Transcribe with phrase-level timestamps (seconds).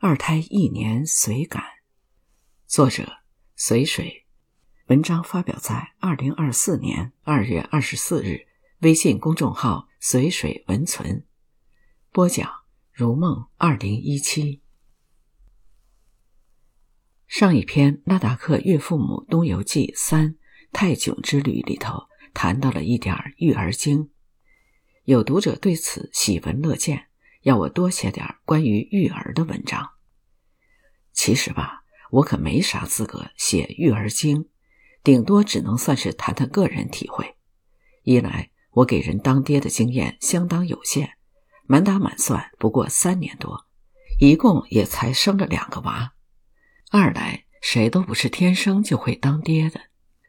[0.00, 1.60] 二胎一年随感，
[2.68, 3.18] 作者
[3.56, 4.26] 随水，
[4.86, 8.46] 文章发表在二零二四年二月二十四日，
[8.78, 11.26] 微信公众号随水文存，
[12.12, 12.48] 播讲
[12.92, 14.62] 如梦二零一七。
[17.26, 20.36] 上一篇拉达克岳父母东游记三
[20.70, 24.12] 泰囧之旅里头谈到了一点育儿经，
[25.06, 27.07] 有读者对此喜闻乐见。
[27.48, 29.92] 要我多写点关于育儿的文章。
[31.14, 34.50] 其实吧，我可没啥资格写育儿经，
[35.02, 37.36] 顶多只能算是谈谈个人体会。
[38.02, 41.12] 一来，我给人当爹的经验相当有限，
[41.66, 43.64] 满打满算不过三年多，
[44.20, 46.10] 一共也才生了两个娃；
[46.90, 49.80] 二来，谁都不是天生就会当爹的，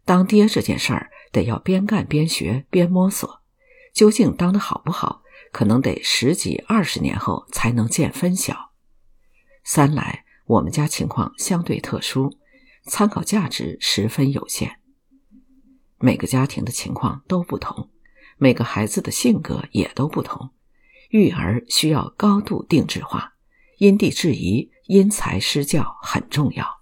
[0.06, 3.42] 当爹这件事儿得要边干边学边摸索，
[3.94, 5.22] 究竟当的好不好？
[5.52, 8.72] 可能得十几二十年后才能见分晓。
[9.64, 12.38] 三来，我们家情况相对特殊，
[12.86, 14.80] 参考价值十分有限。
[15.98, 17.90] 每个家庭的情况都不同，
[18.38, 20.52] 每个孩子的性格也都不同，
[21.10, 23.34] 育儿需要高度定制化，
[23.78, 26.80] 因地制宜、因材施教很重要。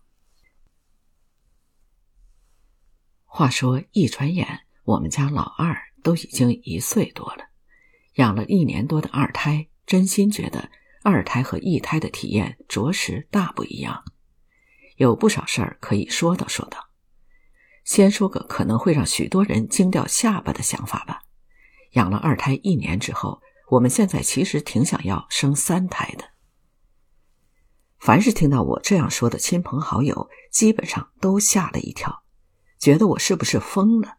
[3.26, 7.47] 话说，一转眼，我们家老二都已经一岁多了。
[8.18, 10.70] 养了一年多的二胎，真心觉得
[11.04, 14.04] 二胎和一胎的体验着实大不一样，
[14.98, 16.90] 有不少事儿可以说道说道。
[17.84, 21.22] 先说个可能会让许多人惊掉下巴的想法吧。
[21.92, 26.26] 养了二胎一年之后，我们现在其实挺想要生三胎的。
[28.00, 32.23] 凡是听到我这样说的亲朋好友，基本上都吓了一跳，
[32.80, 34.18] 觉得我是不是疯了？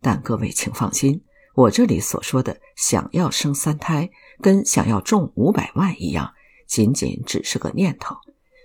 [0.00, 1.24] 但各位请放心。
[1.58, 6.34] 我这里所说的想要生三胎，跟想要中五百万一样，
[6.68, 8.14] 仅仅只是个念头，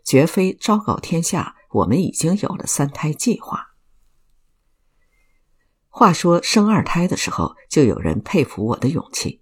[0.06, 3.70] 绝非昭告天下我们已经有了三胎计划。
[5.88, 9.42] 话说生二胎的时候，就有人佩服我的勇气，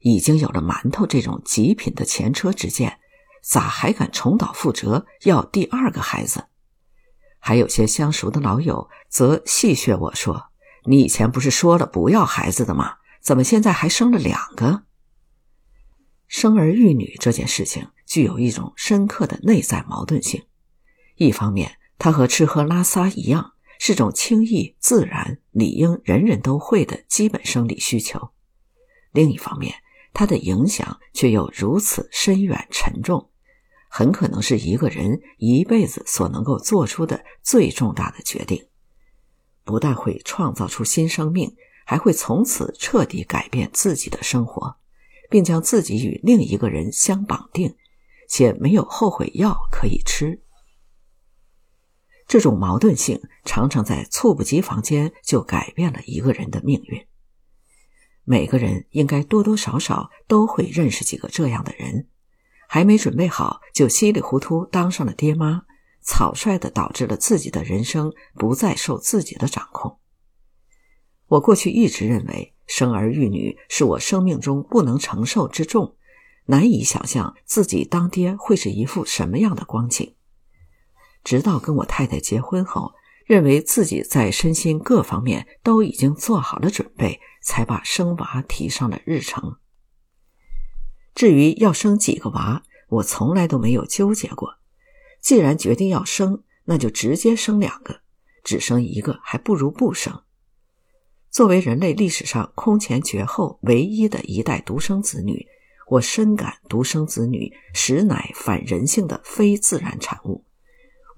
[0.00, 2.98] 已经有了馒头这种极品的前车之鉴，
[3.42, 6.46] 咋还敢重蹈覆辙要第二个孩子？
[7.38, 10.47] 还有些相熟的老友则戏谑我说。
[10.88, 12.94] 你以前不是说了不要孩子的吗？
[13.20, 14.84] 怎么现在还生了两个？
[16.26, 20.44] 生儿育女这件事情具有一种深刻的内在矛盾性。
[21.16, 28.30] 一方面，它和吃喝拉撒一样，是种轻易、自然、理应人人都会的基本生理需求；
[29.12, 29.74] 另一方面，
[30.14, 33.28] 它的影响却又如此深远沉重，
[33.90, 38.67] 很可能是一个人一辈子所能够做出的最重大的决定。
[39.68, 44.76] 不但会创造出新生命，还会从此彻底改变自己的生活，
[45.28, 47.76] 并将自己与另一个人相绑定，
[48.30, 50.40] 且没有后悔药可以吃。
[52.26, 57.06] 这种矛盾性常常在猝不及防间就改变了一个人的命运。
[58.24, 62.08] 每个人应该多多少少都会认识几个这样的人，
[62.68, 65.64] 还没准备好就稀里糊涂当上了爹妈。
[66.08, 69.98] 草率的导致了自己的人生不再受自己的掌控。
[71.26, 75.96] 我过去一直认为生儿育女是我生命中不能承受之重，
[76.46, 80.14] 难以想象自己当爹会是一副什么样的光景。
[81.22, 82.94] 直到跟我太太结婚后，
[83.26, 89.58] 认为自己在身心各方面都已经做好了准备，才把生娃提上了日程。
[91.14, 94.57] 至于要生几个娃，我从来都没有纠结过。
[95.28, 98.00] 既然决定要生，那就直接生两个，
[98.42, 100.22] 只生一个还不如不生。
[101.30, 105.46] 作为人类历史上空前绝后唯一的一代独生子女，
[105.90, 110.46] 我深感独生子女实乃反人性的非自然产物，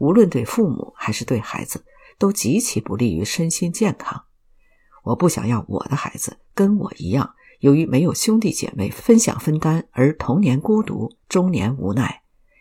[0.01, 1.85] 无论对父母还是对孩子，
[2.19, 4.25] 都极其不利于身心健康。
[5.05, 12.20] 我不想要我的孩子跟我一样，由于没有兄弟姐妹分享分担而童年孤独，中年无奈。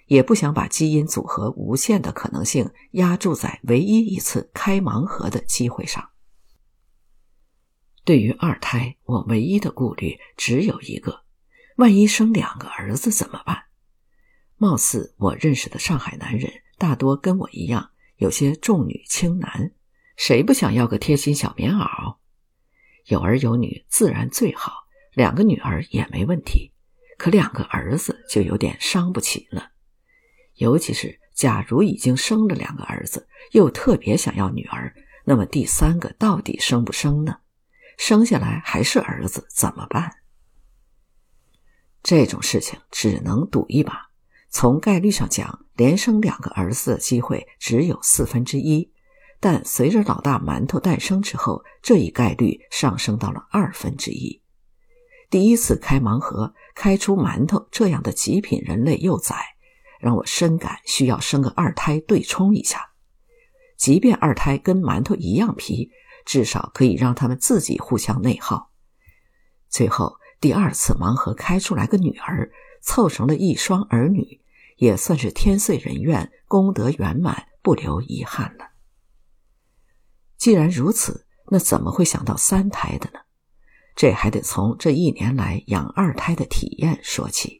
[0.09, 6.09] 也不想把基因组合无限的可能性压注在唯一一次开盲盒的机会上。
[8.03, 11.26] 对于二胎，我唯一的顾虑只有一个：
[11.78, 13.66] 万一生两个儿子怎么办？
[14.58, 19.73] 貌似我认识的上海男人大多跟我一样，有些重女轻男，
[20.17, 22.17] 谁不想要个贴心小棉袄？
[23.05, 24.73] 有儿有女自然最好，
[25.14, 26.73] 两个女儿也没问题，
[27.20, 29.73] 可两个儿子就有点伤不起了。
[30.59, 34.94] 尤其是，假如已经生了两个儿子，又特别想要女儿，
[35.26, 37.38] 那么第三个到底生不生呢？
[37.97, 40.11] 生下来还是儿子怎么办？
[42.03, 44.09] 这种事情只能赌一把，
[44.50, 48.91] 从概率上讲，连生两个儿子的机会只有四分之一，
[49.40, 54.41] 但随着老大馒头诞生之后，这一概率上升到了二分之一。
[55.29, 59.35] 第一次开盲盒，开出馒头这样的极品人类幼崽，
[59.99, 62.90] 让我深感需要生个二胎对冲一下。
[63.78, 65.91] 即便二胎跟馒头一样皮，
[66.25, 68.72] 至少可以让他们自己互相内耗。
[69.69, 72.51] 最后，第二次盲盒开出来个女儿，
[72.81, 74.41] 凑成了一双儿女，
[74.78, 78.72] 也算是天遂人愿，功德圆满，不留遗憾了。
[80.37, 83.19] 既然如此，那怎么会想到三胎的呢？
[83.95, 87.59] 这还得从这一年来养二胎的体验说起。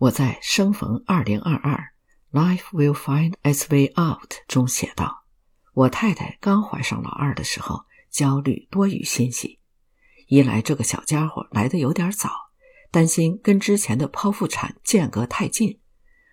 [0.00, 1.92] 我在《生逢二零二二
[2.32, 5.26] ，Life will find its way out》中写道
[5.74, 9.58] ：“我太太刚怀上老二的时候，焦虑多于欣喜。
[10.28, 12.30] 一来这个小家伙来的有点早，
[12.90, 15.78] 担心跟之前的剖腹产间隔太近；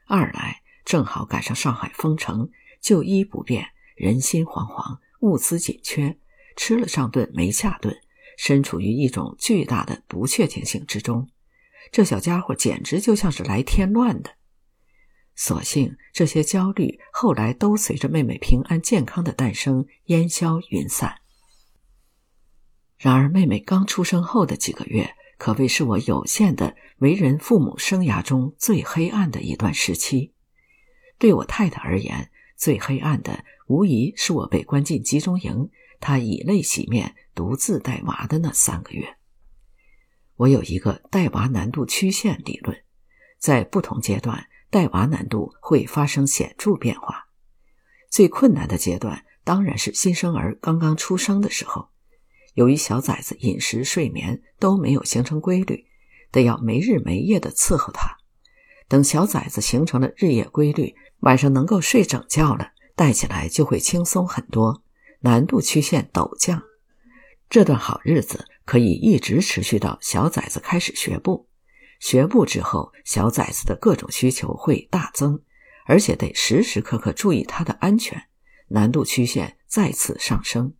[0.05, 2.49] 二来正好赶上上海封城，
[2.79, 3.67] 就医不便，
[3.97, 6.17] 人心惶惶，物资紧缺。”
[6.55, 7.93] 吃了上顿没下顿，
[8.37, 11.29] 身处于一种巨大的不确定性之中。
[11.91, 14.31] 这小家伙简直就像是来添乱的。
[15.35, 21.17] 所幸这些焦虑后来都随着妹妹平安健康的诞生烟消云散。
[22.97, 30.33] 然而，妹妹刚出生后的几个月，可谓是我有限的为人父母生涯中最黑暗的一段时期。
[31.19, 35.69] 对我太太而言，最黑暗的无疑是我被关进集中营。
[35.99, 39.16] 她以泪洗面，独自带娃的那三个月，
[40.37, 42.77] 我有一个带娃难度曲线理论，
[43.39, 47.27] 在不同阶段带娃难度会发生显著变化。
[48.09, 51.89] 最困难的阶段当然是新生儿刚刚出生的时候，
[52.53, 55.85] 由于小崽子饮食、睡眠都没有形成规律，
[56.31, 58.17] 得要没日没夜的伺候他。
[58.87, 64.83] 等小崽子形成了日夜规律，晚上能够睡整觉了，带起来就会轻松很多。
[65.21, 66.61] 难度曲线陡降，
[67.49, 71.47] 这段好日子可以一直持续到小崽子开始学步。
[72.01, 75.41] 学步之后，小崽子的各种需求会大增，
[75.85, 78.21] 而且得时时刻刻注意他的安全。
[78.67, 80.73] 难度曲线再次上升。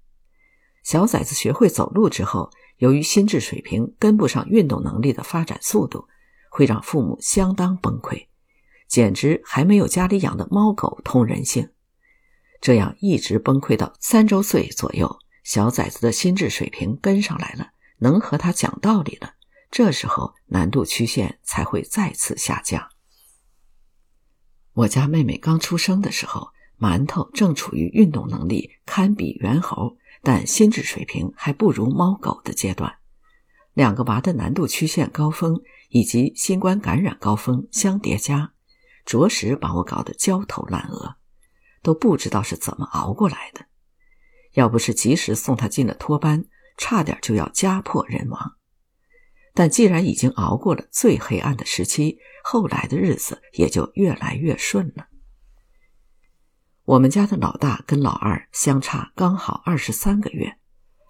[0.84, 6.06] 小崽子学会走路之后，由于心智水平跟不上运动能力的发展速度，
[6.52, 8.28] 会让父母相当崩溃，
[8.90, 11.70] 简直还没有家里养的猫狗通人性。
[12.60, 17.70] 这样一直崩溃到三周岁左右，小崽子的心智水平跟上来了，
[18.00, 19.34] 能和他讲道理了。
[19.70, 22.90] 这时候难度曲线才会再次下降。
[24.74, 26.50] 我家妹妹刚出生的时候，
[26.80, 32.98] 馒头正处于运动能力堪比猿猴，但心智水平还不如猫狗的阶段。
[33.74, 38.54] 两个娃的难度曲线高峰以及新冠感染高峰相叠加，
[39.06, 41.18] 着实把我搞得焦头烂额。
[41.84, 43.66] 都不知道是怎么熬过来的，
[44.54, 46.46] 要不是及时送他进了托班，
[46.78, 48.54] 差点就要家破人亡。
[49.54, 55.08] 但既然已经熬过了最黑暗的时期，后来的日子也就越来越顺了。
[56.86, 60.58] 我们家的老大跟老二相差刚好二十三个月，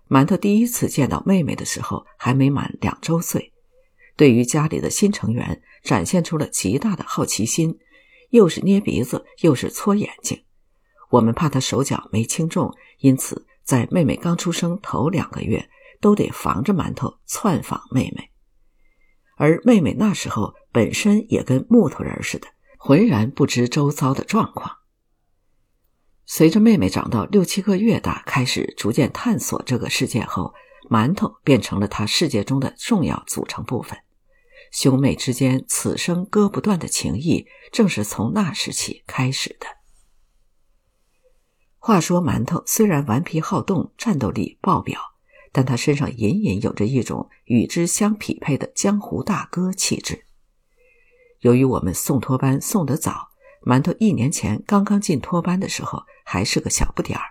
[0.09, 3.53] 馒头第一次见到妹妹的时候还没满两周岁，
[4.15, 7.77] 对于家里的新成员展现出了极大的好奇心，
[8.29, 10.45] 又是捏鼻子，又是搓眼睛。
[11.09, 15.69] 我们怕他手脚没轻重，因此在妹妹刚出生头两个月，
[15.99, 18.31] 都得防着馒头窜访妹妹。
[19.35, 22.47] 而妹妹那时候本身也跟木头人似的，
[22.79, 24.77] 浑然不知周遭的状况。
[26.25, 30.53] 随着妹妹长到六七个月大，开始逐渐探索这个世界后，
[30.89, 33.99] 馒头变成了他世界中的重要组成部分。
[34.71, 39.76] 兄妹之间此生割不断的情谊，正是从那时起开始的。
[41.87, 44.99] 话说，馒头虽然顽皮好动、战斗力爆表，
[45.53, 50.25] 但他身上隐隐有着一种与之相匹配的江湖大哥气质。
[51.39, 53.29] 由于我们送托班送得早，
[53.65, 57.23] 馒头一年前刚刚进托班的时候还是个小不点儿，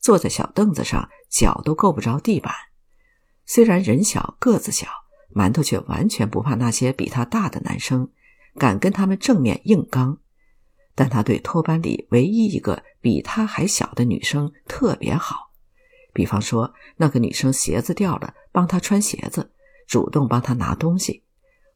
[0.00, 2.52] 坐在小凳子上，脚都够不着地板。
[3.46, 4.88] 虽然人小个子小，
[5.32, 8.10] 馒头却完全不怕那些比他大的男生，
[8.58, 10.18] 敢跟他们正面硬刚。
[10.94, 15.50] 但他对托班里唯一一个比他还小的女生特别好，
[16.12, 19.50] 比方说那个女生鞋子掉了，帮她穿鞋子，
[19.86, 21.22] 主动帮她拿东西，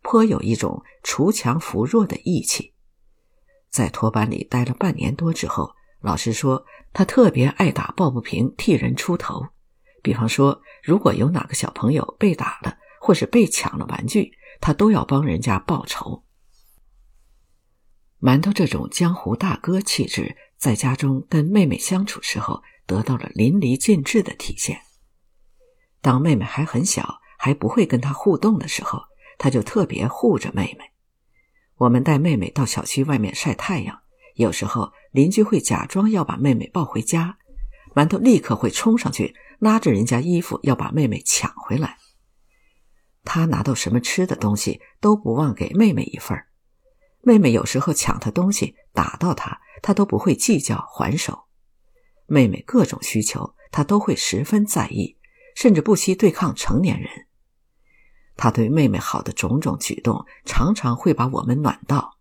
[0.03, 2.75] 颇有一种锄强扶弱的义气。
[3.71, 9.47] 在托班里待了半年多之后，老师说他特别爱打抱不平，替人出头。
[10.03, 16.23] 比方说，如果有哪个小朋友被打了，或是被抢了玩具，他都要帮人家报仇。
[18.21, 24.81] 馒头这种江湖大哥气质，在家中跟妹妹相处时候得到了淋漓尽致的体现。
[26.01, 29.03] 当妹妹还很小，还不会跟他互动的时候，
[29.39, 30.93] 他就特别护着妹妹。
[31.77, 34.01] 我们带妹妹到小区外面晒太阳，
[34.37, 37.37] 有时候邻居会假装要把妹妹抱回家，
[37.95, 41.99] 馒头立刻会冲上去拉着人家衣服要把妹妹抢回来。
[43.25, 46.47] 他拿到什么吃的东西都不忘给妹妹一份儿。
[47.27, 51.47] 妹妹有时候抢他东西打到他，他都不会计较还手。
[52.27, 55.17] 妹妹各种需求，他都会十分在意，
[55.57, 57.27] 甚至不惜对抗成年人。
[58.37, 62.17] 他对妹妹好的种种举动，常常会把我们暖到。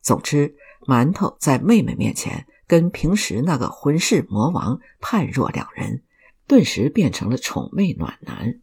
[0.00, 6.02] 总之，馒头在妹妹面前，跟平时那个混世魔王判若两人，
[6.48, 8.60] 顿时变成了宠妹暖男。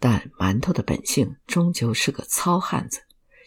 [0.00, 3.02] 但馒头的本性终究是个糙汉子，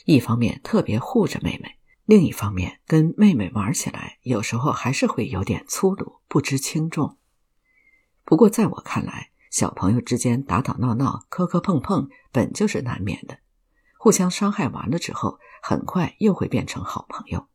[0.05, 7.17] 一方面特别护着妹妹，另一方面跟妹妹玩起来，有时候还是会有点粗鲁，不知轻重。
[8.23, 13.39] 不过在我看来，小朋友之间打打闹闹、磕磕碰碰，本就是难免的。
[13.97, 17.47] 互相伤害完了之后，很快又会变成好朋友。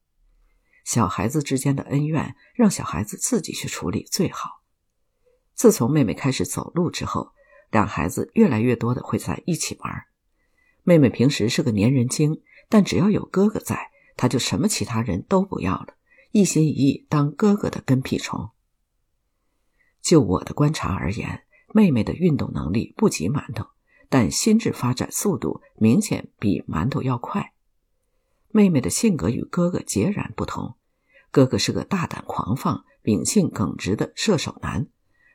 [0.85, 4.63] 小孩子之间的恩怨，让小孩子自己去处理最好。
[5.55, 7.31] 自从妹妹开始走路之后，
[7.71, 10.07] 两孩子越来越多的会在一起玩。
[10.83, 15.95] 妹妹平时是个粘人精，但只要有哥哥在，她就什么其他人都不要了，
[16.33, 18.51] 一心一意当哥哥的跟屁虫。
[20.01, 21.45] 就我的观察而言。
[21.73, 23.65] 妹妹的运动能力不及馒头，
[24.09, 27.53] 但心智发展速度明显比馒头要快。
[28.49, 30.75] 妹妹的性格与哥哥截然不同，
[31.31, 34.89] 哥哥是个大胆狂放、秉性耿直的射手男，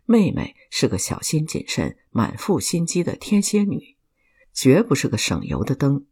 [0.03, 3.94] 妹妹是个小心谨慎、满腹心机的天蝎女，
[4.55, 6.05] 绝不是个省油的灯。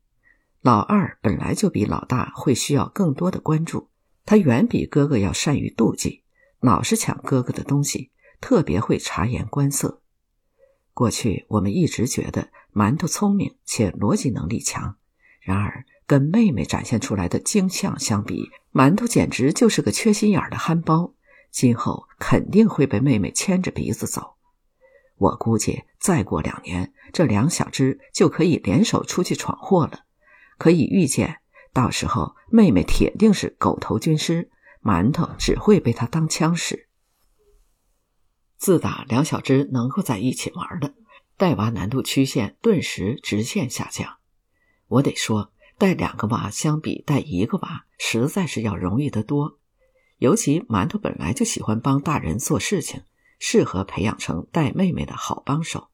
[0.62, 3.89] 老二本来就比老大会需要更多的关注，
[4.25, 6.23] 他远比哥哥要善于妒忌，
[6.59, 10.01] 老是抢哥哥的东西，特别会察言观色。
[10.93, 14.97] 过去我们一直觉得馒头聪明且逻辑能力强，
[15.41, 21.13] 然而跟妹妹展现出来的精相相比，馒头简直就是个缺心眼的憨包。
[21.51, 24.35] 今后肯定会被妹妹牵着鼻子走。
[25.17, 30.01] 我估计再过两年，这两小只就可以联手出去闯祸了。
[30.57, 31.38] 可以预见，
[31.72, 36.89] 到时候妹妹铁定是狗头军师，馒头只会被他当枪使。
[38.57, 40.93] 自打两小只能够在一起玩了，
[41.38, 44.17] 带娃难度曲线顿时直线下降。
[44.89, 49.57] 我得说，带两个娃相比带一个娃，实在是要容易得多。
[50.17, 53.03] 尤其馒头本来就喜欢帮大人做事情，
[53.39, 55.88] 适合培养成带妹妹的好帮手。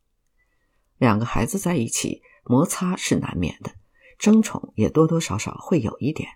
[1.00, 3.74] 两个孩子在一起，摩擦是难免的，
[4.20, 6.29] 争宠也多多少少会有一点。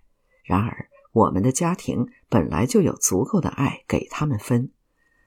[0.44, 4.72] 然而，我们的家庭本来就有足够的爱给他们分。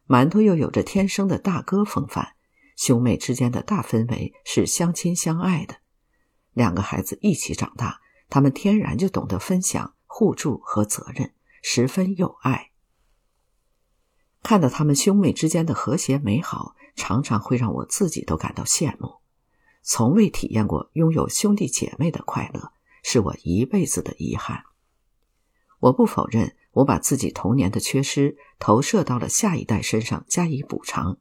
[0.09, 2.35] 馒头又有着天生的大哥风范，
[2.77, 5.77] 兄妹之间的大氛围是相亲相爱的。
[6.53, 8.01] 两个孩子一起长大，
[8.31, 12.71] 他们天然就懂得分享、互助和责任，十分有爱。
[14.43, 19.17] 看到他们兄妹之间的和谐美好，常常会让我自己都感到羡慕。
[19.89, 22.73] 从未体验过拥有兄弟姐妹的快乐，
[23.05, 24.65] 是我一辈子的遗憾。
[25.79, 26.57] 我不否认。
[26.73, 31.17] 我把自己童年的缺失投射到了下一代身上加以补偿，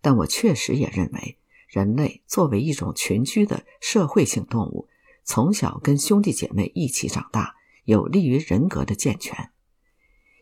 [0.00, 4.86] 但我确实也认为，人类作为一种群居的社会性动物，
[5.24, 9.50] 从小跟兄弟姐妹一起长大，有利于人格的健全。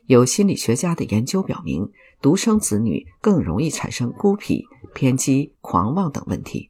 [0.04, 6.69] 有心理学家的研究表明，独生子女更容易产生孤僻、偏激、狂妄等问题，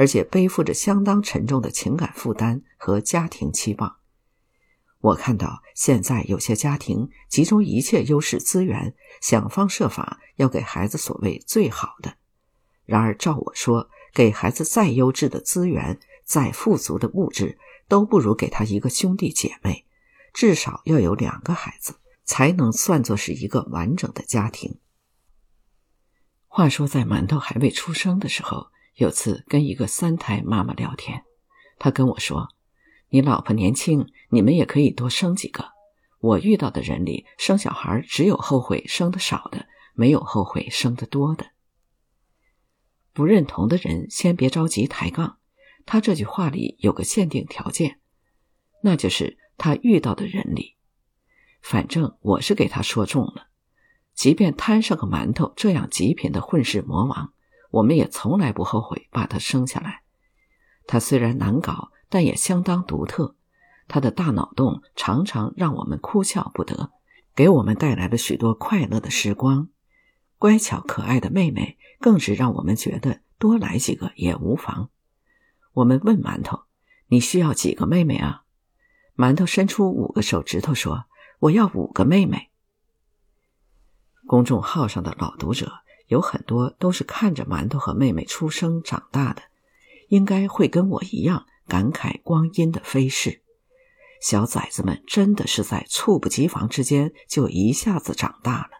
[0.00, 3.98] 而且背负着相当沉重的情感负担和家庭期望。
[5.00, 12.14] 我看到现在有些家庭集中一切优势资源，想方设法要给孩子所谓最好的。
[12.86, 19.84] 然而，照我说，给孩子再优质的资源、再富足的物质，都不如给他一个兄弟姐妹，
[20.32, 24.78] 至少要有两个孩子，才能算作是一个完整的家庭。
[26.46, 28.68] 话说，在馒头还未出生的时候，
[29.00, 31.24] 有次跟一个三胎妈妈聊天，
[31.78, 32.48] 她跟我说。
[33.08, 35.70] 你老婆年轻，你们也可以多生几个。
[36.20, 41.46] 我遇到的人里，生小孩只有后悔生的少的，没有后悔生的多的。
[43.14, 45.38] 不认同的人先别着急抬杠。
[45.86, 48.00] 他这句话里有个限定条件，
[48.82, 50.76] 那就是他遇到的人里。
[51.62, 53.48] 反正我是给他说中了，
[54.12, 57.32] 即便摊上个馒头这样极品的混世魔王，
[57.70, 60.02] 我们也从来不后悔把他生下来。
[60.86, 61.90] 他虽然难搞。
[62.12, 63.36] 但也相当独特，
[63.86, 66.90] 他的大脑洞常常让我们哭笑不得，
[67.36, 69.68] 给我们带来了许多快乐的时光。
[70.36, 74.90] 乖巧可爱的妹妹更是让我们觉得多来几个也无妨。
[75.72, 76.64] 我们问馒头
[77.06, 78.42] ：“你需要几个妹妹啊？”
[79.14, 81.04] 馒头伸出五个手指头说
[81.38, 82.50] ：“我要五个妹妹。”
[84.26, 85.72] 公众号上的老读者
[86.10, 89.42] 有很多都是看着馒头和妹妹出生长大的，
[90.08, 93.42] 应该会跟我一样感慨光阴的飞逝。
[94.20, 98.70] 小崽子们真的是在猝不及防之间就一下子长大了。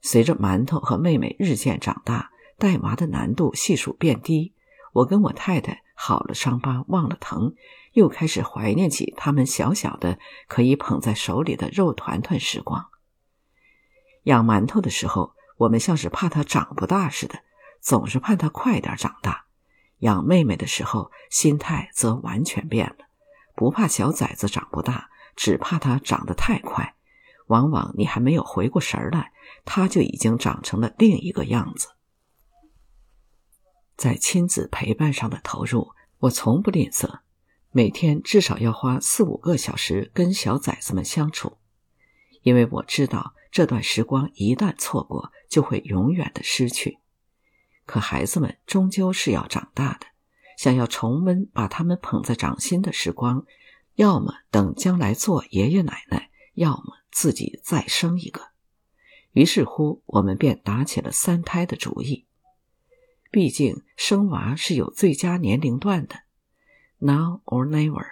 [0.00, 4.54] 随着馒头和妹妹日渐长大，带娃的难度系数变低。
[4.92, 7.54] 我跟我太太好了伤疤忘了疼，
[7.94, 12.86] 又开始怀念起他们小小的可以捧在手里的肉团团时光。
[14.22, 17.40] 养馒头的时候，我们像是怕他长不大似的，
[17.80, 19.44] 总是盼他快点长大；
[19.98, 23.06] 养妹妹的时候，心态则完全变了，
[23.54, 26.96] 不怕小崽子长不大，只怕他长得太快。
[27.46, 29.32] 往往你还没有回过神来，
[29.64, 31.88] 他就已经长成了另一个样子。
[33.96, 37.20] 在亲子陪伴上的投入，我从不吝啬，
[37.70, 41.58] 每天至少要花四五个小时跟小崽子们相处，
[42.42, 46.98] 因为我知道这段时光一旦错过，就会永远的失去。
[47.84, 50.06] 可孩子们终究是要长大的，
[50.56, 53.44] 想要重温把他们捧在掌心的时光，
[53.96, 58.52] 要么等将来做爷爷奶奶，要么自己再生一个。
[59.32, 62.26] 于是乎，我们便打起了三胎的主意。
[63.30, 66.16] 毕竟生娃是有最佳年龄段的
[66.98, 68.04] ，now or never。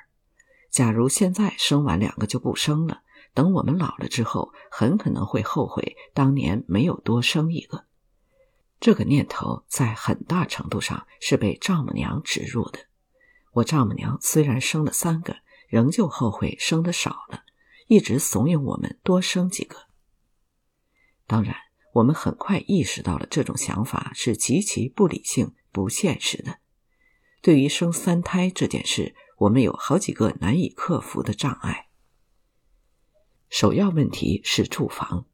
[0.71, 3.03] 假如现在生完两个就不生了，
[3.40, 7.87] 等我们老了之后，很可能会后悔当年没有多生一个。
[8.78, 12.80] 这个念头在很大程度上是被丈母娘植入的。
[13.52, 15.37] 我丈母娘虽然生了三个，
[15.70, 17.44] 仍旧后悔生的少了，
[17.88, 19.87] 一直怂恿我们多生几个。
[21.26, 21.57] 当然。
[21.94, 26.59] 我们很快意识到了这种想法是极其不理性、不现实的。
[27.42, 31.88] 对于生三胎这件事，我们有好几个难以克服的障碍。
[33.51, 35.27] 首要问题是住房。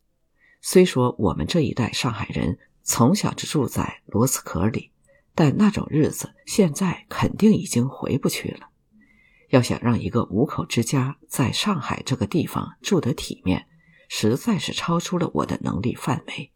[0.63, 4.91] 虽说我们这一代上海人从小就住在螺丝壳里，
[5.35, 8.71] 但那种日子现在肯定已经回不去了。
[9.51, 13.67] 要想让一个五口之家在上海这个地方住得体面，
[14.09, 16.51] 实在是超出了我的能力范围。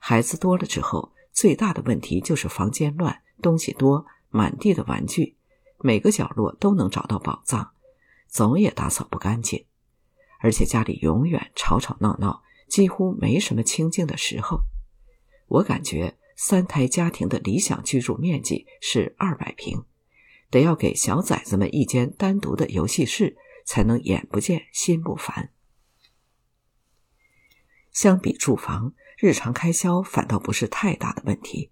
[0.00, 5.36] 孩子多了之后，最大的问题就是房间乱，东西多，满地的玩具，
[5.80, 7.72] 每个角落都能找到宝藏，
[8.28, 9.66] 总也打扫不干净。
[10.42, 14.64] 而且家里永远吵吵闹闹，几乎没什么清静的时候。
[15.46, 19.84] 我感觉三胎家庭的理想居住面积是二百平，
[20.50, 25.50] 得要给小崽子们一间单独的游戏室，才能眼不见心不烦。
[27.92, 31.70] 相比住房，日常开销反倒不是太大的问题。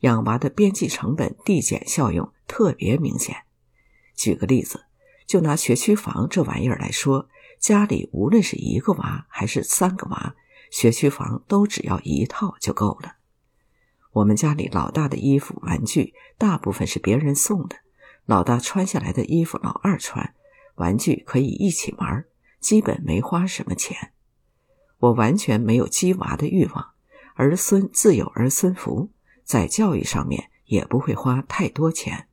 [0.00, 3.44] 养娃的边际成本递减效用特别明显。
[4.16, 4.86] 举个例子，
[5.26, 7.28] 就拿学区房这玩意儿来说，
[7.62, 10.34] 家里无论是一个娃还是三个娃，
[10.68, 13.14] 学区房都只要一套就够了。
[14.14, 17.76] 我们家里老大的衣服、玩具大部分是别人送的，
[18.26, 20.34] 老大穿下来的衣服老二穿，
[20.74, 22.24] 玩具可以一起玩，
[22.58, 24.10] 基本没花什么钱。
[24.98, 26.94] 我完全没有鸡娃的欲望，
[27.36, 29.12] 儿孙自有儿孙福，
[29.44, 32.26] 在教育上面也不会花太多钱。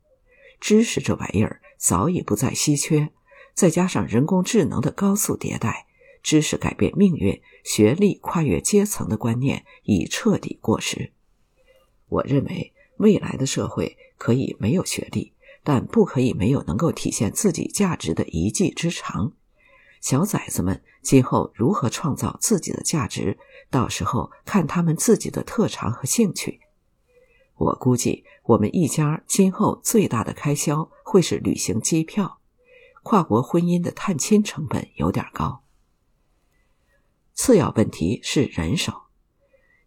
[0.60, 3.12] 知识这玩意儿早已不再稀缺，
[3.60, 5.86] 再加上人工智能的高速迭代，
[6.24, 11.12] 知识改变命运、学历跨越阶层的观念已彻底过时。
[12.08, 19.34] 我认为未来的社会可以没有学历，但不可以没有能够体现自己价值的一技之长。
[20.00, 23.38] 小崽子们今后如何创造自己的价值，
[23.70, 26.62] 到时候看他们自己的特长和兴趣。
[27.58, 32.39] 我估计我们一家今后最大的开销会是旅行机票，
[33.10, 35.64] 跨国婚姻的探亲成本有点高。
[37.34, 39.06] 次要问题是人手，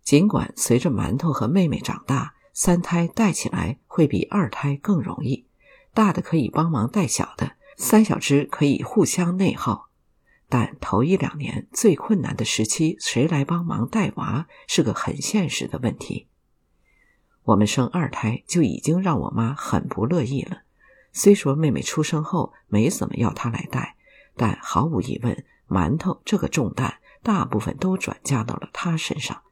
[0.02, 5.46] 尽管随着馒头和妹妹长大，三胎带起来会比二胎更容易，
[5.94, 9.88] 大的可以帮忙带小的，三小只可以互相内耗。
[10.48, 16.26] 但头一两年最困难的时期，谁来帮忙带娃是个很现实的问题。
[17.44, 20.62] 我们生二胎就已经让我妈很不乐意了。
[21.12, 23.96] 虽说妹妹出生后没怎么要她来带，
[24.36, 29.42] 但毫无疑问，馒头这个重担大部分都转嫁到了她身上。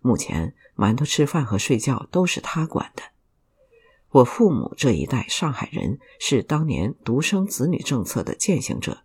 [0.00, 3.02] 目前，馒头吃饭和睡觉都是她管的。
[4.10, 9.02] 我父母这一代上海人是当年独生子女政策的践行者，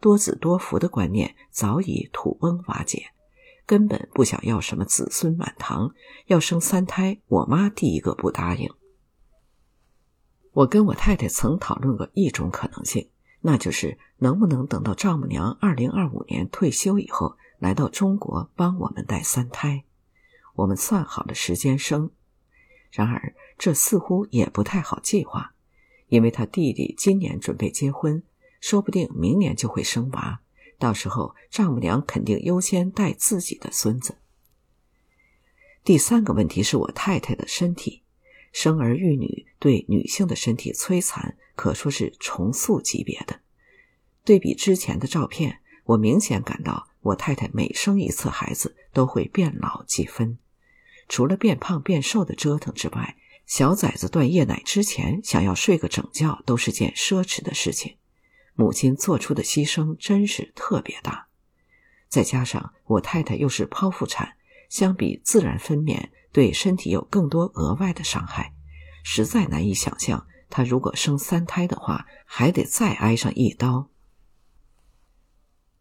[0.00, 3.06] 多子多福的观念早已土崩瓦解，
[3.66, 5.92] 根本不想要什么子孙满堂，
[6.26, 8.70] 要生三胎，我妈第一个不答应。
[10.54, 19.82] 我跟我太太曾讨论过一种可能性，那就是能不能等到丈母娘二零二五年退休以后，来到中国帮我们带三胎，
[20.54, 22.08] 我们算好了时间生。
[22.92, 25.54] 然而，这似乎也不太好计划，
[26.06, 28.22] 因为他弟弟今年准备结婚，
[28.60, 30.40] 说不定明年就会生娃，
[30.78, 34.18] 到时候丈母娘肯定优先带自己的孙子。
[35.82, 38.03] 第三个问题是我太太的身体，
[38.54, 43.40] 生儿育女对女性的身体摧残可说是重塑级别的。
[44.24, 50.38] 对比之前的照片，我明显感到我太太每生一次孩子都会变老几分。
[51.08, 57.96] 除了变胖变瘦的折腾之外，小崽子断夜奶之前想要睡个整觉都是件奢侈的事情。
[58.54, 61.26] 母亲做出的牺牲真是特别大，
[62.08, 64.36] 再加上我太太又是剖腹产，
[64.68, 68.52] 相比自然分娩，对身体有更多额外的伤害，
[69.02, 73.88] 实在难以想象她如果生三胎的话，还得再挨上一刀。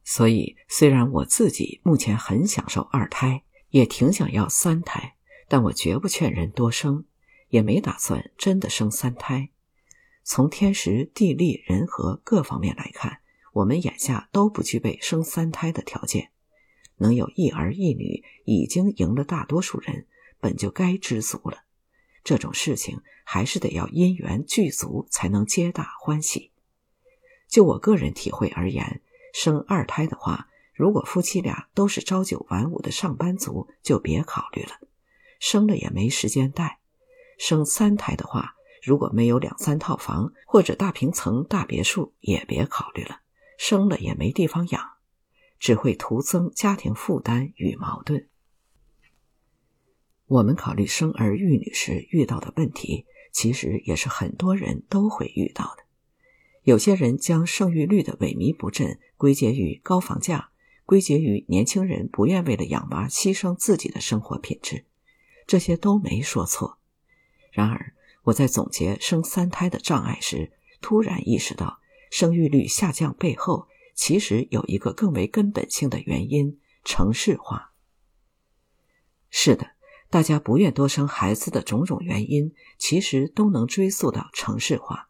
[0.06, 3.44] 所以，虽然我自己目前很享受二胎。
[3.74, 5.16] 也挺想要三胎，
[5.48, 7.06] 但我绝不劝人多生，
[7.50, 9.50] 也没打算真的生三胎。
[10.24, 16.30] 从天时、地利、人和各方面来看，我们眼下都不具备生三胎的条件。
[16.98, 20.06] 能有一儿一女，已经赢了大多数人，
[20.44, 21.64] 本就该知足了。
[22.24, 26.52] 这种事情还是得要因缘具足，才能皆大欢喜。
[27.48, 29.02] 就我个人体会而言，
[29.34, 30.50] 生二胎的话。
[30.76, 34.72] 如果夫妻俩都是朝九晚五的上班族，就别考虑了，
[35.40, 36.80] 生了也没时间带。
[37.38, 43.20] 生三胎的话，如果没有两三套房或者大平层大别墅，也别考虑了，
[43.60, 44.94] 生了也没地方养，
[45.60, 48.28] 只会徒增家庭负担与矛盾。
[50.34, 55.84] 我们考虑生儿育女时遇到的问题，其实也是很多人都会遇到的。
[56.64, 60.50] 有些人将生育率的萎靡不振归结于高房价。
[60.86, 64.84] 归结于年轻人不愿为了养娃牺牲自己的生活品质，
[65.48, 66.78] 这些都没说错。
[67.52, 67.94] 然而，
[68.24, 71.80] 我在总结生三胎的障碍时，突然意识到，
[72.12, 77.72] 生育率下降背后其实有一个更为根本性的原因——城市化。
[79.30, 79.73] 是的，
[80.14, 85.10] 大家不愿多生孩子的种种原因，其实都能追溯到城市化。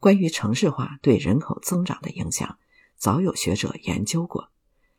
[0.00, 2.58] 关于城市化对人口增长的影响，
[2.96, 4.50] 早有学者研究过。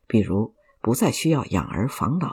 [0.06, 2.32] 比如不再需要养儿防老，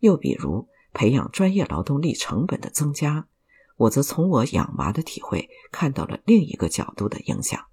[0.00, 3.28] 又比如培养专业劳动力成本的增加，
[3.76, 7.66] 我则从我养娃的体会看到了另一个角度的影响。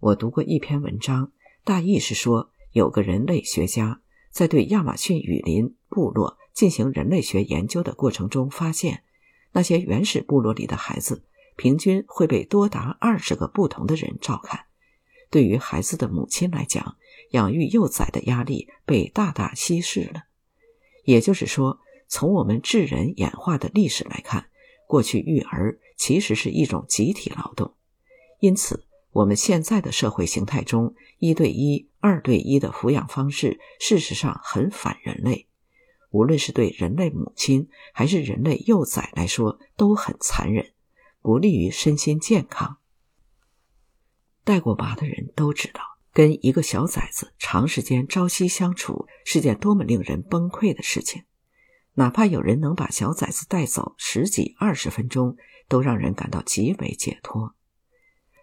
[0.00, 1.30] 我读过一篇文章，
[1.62, 9.02] 大意是说，有个人类学家在对亚马逊雨林部落进行人类学研究的过程中发现，
[9.52, 11.24] 那些原始部落里的孩子
[11.56, 14.66] 平均会被多达二十个不同的人照看。
[15.30, 16.96] 对于孩子的母亲来讲，
[17.30, 20.24] 养育幼崽的压力被大大稀释了。
[21.04, 24.46] 也就是说，从我们智人演化的历史来看，
[24.86, 27.74] 过去育儿其实是一种集体劳动。
[28.40, 35.46] 因此，我们现在的社会形态中，一对一、二对一的抚养方式，事实上很反人类。
[36.12, 40.72] 无论是对人类母亲还是人类幼崽来说，都很残忍，
[41.20, 42.76] 不利于身心健康。
[44.44, 45.80] 带过娃的人都知道，
[46.12, 51.24] 跟一个小崽子长时间朝夕相处是件多么令人崩溃的事情。
[51.94, 55.36] 哪怕有人能把小崽子带走十几、二十分钟，
[55.68, 57.54] 都让人感到极为解脱。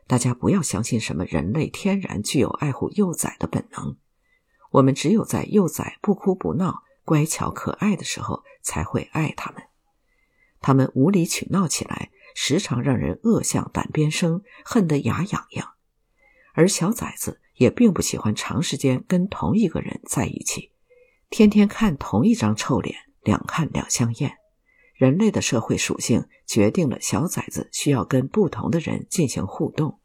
[0.08, 3.96] 大家不要相信什么人类天然具有爱护幼崽的本能，
[4.72, 9.64] 我们只有在幼崽不哭不闹、乖巧可爱的时候才会爱他们。
[10.62, 15.74] 他们无理取闹起来，时常让人恶向胆边生，恨得牙痒痒。
[16.54, 20.70] 而小崽子也并不喜欢长时间跟同一个人在一起，
[21.32, 24.38] 天天看同一张臭脸，两看两相厌。
[24.94, 30.00] 人类的社会属性决定了小崽子需要跟不同的人进行互动，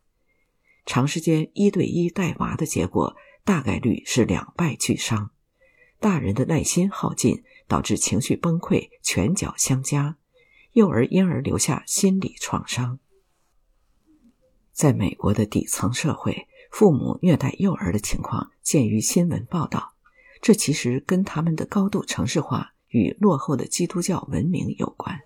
[0.86, 3.14] 长时间一对一带娃的结果，
[3.44, 5.32] 大概率是两败俱伤。
[6.04, 10.18] 大人的耐心耗尽，导致情绪崩溃，拳脚相加，
[10.72, 12.98] 幼儿因而留下心理创伤。
[14.70, 19.94] 在美国的底层社会，父母虐待幼儿的情况见于新闻报道。
[20.42, 25.22] 这其实跟他们的高度城市化与落后的基督教文明有关。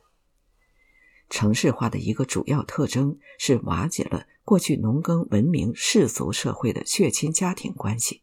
[1.28, 8.22] 城市化的一个主要特征是瓦解了过去农耕文明氏族社会的血亲家庭关系，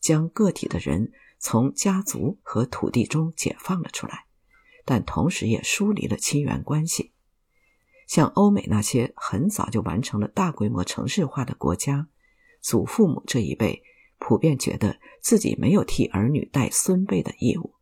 [0.00, 4.26] 将个体的人从家族和土地中解放了出来，
[4.84, 7.12] 但同时也疏离了亲缘关系。
[8.06, 12.08] 像欧美那些很早就完成了大规模城市化的国家，
[12.60, 13.82] 祖父母这一辈
[14.18, 17.74] 普遍觉得自己没有替儿女带孙辈的义务。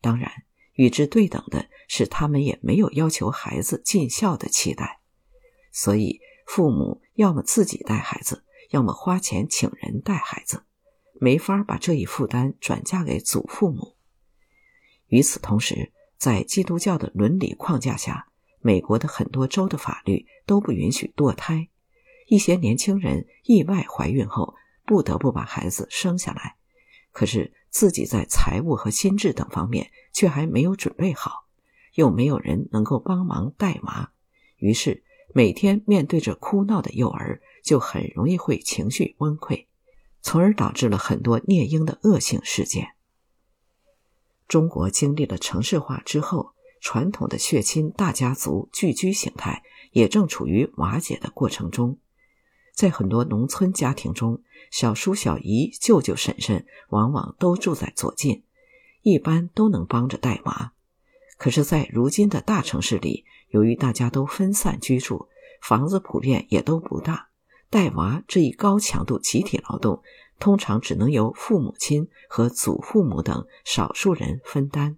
[0.00, 0.30] 当然，
[0.74, 5.00] 与之对等的是，他们也没有要求孩子尽孝的期待。
[5.72, 10.64] 所以，父母要么自己带孩子，要么花钱请人带孩子，
[11.20, 13.96] 没法把这一负担转嫁给祖父母。
[15.08, 18.28] 与此同时，在基督教的伦理框架下，
[18.60, 21.68] 美国的很多州的法律都不允许堕胎，
[22.26, 24.54] 一些年轻人意外怀孕后
[24.86, 26.56] 不得不把孩子生下来，
[27.12, 31.46] 可是自己在财务和心智等方面却还没有准备好，
[31.94, 34.12] 又没有人能够帮忙带娃，
[34.56, 39.66] 于是每天面对着哭闹的幼儿，就很容易会情绪崩溃，
[40.24, 42.88] 从而导致了很多孽婴的恶性事件。
[44.48, 46.52] 中国经历了城市化之后。
[46.86, 51.96] 传统的血亲大家族聚居形态也正处于瓦解的过程中，
[52.74, 58.44] 在很多农村家庭中，小叔、小姨、舅舅、婶婶往往都住在左近，
[59.00, 60.74] 一般都能帮着带娃。
[61.38, 65.30] 可是，在如今的大城市里，由于大家都分散居住，
[65.62, 67.30] 房子普遍也都不大，
[67.70, 70.02] 带娃这一高强度集体劳动，
[70.38, 74.96] 通常只能由父母亲和祖父母等少数人分担。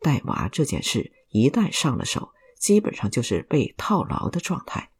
[0.00, 4.90] 带娃这件事一旦上了手，基本上就是被套牢的状态。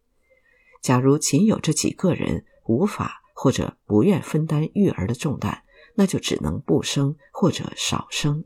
[0.81, 5.65] 假如仅有这几个人无法或者不愿分担育儿的重担，
[5.97, 8.45] 那就只能不生或者少生。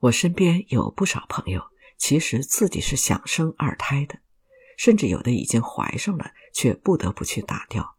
[0.00, 1.62] 我身边有不少朋友，
[1.96, 4.18] 其实自己是想生二胎的，
[4.82, 7.94] 甚至有的已经怀上了，却不得不去打掉，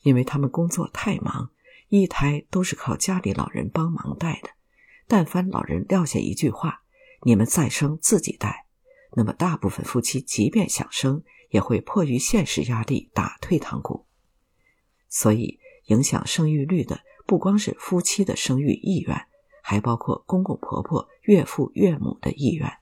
[0.00, 1.52] 因为他们工作太忙，
[1.90, 4.50] 一胎都是靠家里老人帮忙带的。
[5.06, 6.82] 但凡老人撂下一句话
[7.22, 8.66] ：“你们再生自己带”，
[9.14, 14.04] 那么大部分夫妻即便想生，也会迫于现实压力打退堂鼓。
[15.08, 19.28] 所以，影响生育率的不光是夫妻的生育意愿，
[19.62, 22.78] 还包括公公婆婆、岳父岳母的意愿。